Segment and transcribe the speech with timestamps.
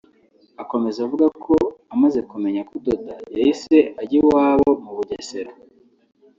[0.61, 1.53] Akomeza avuga ko
[1.93, 5.51] amaze kumenya kudoda yahise ajya iwabo mu Bugesera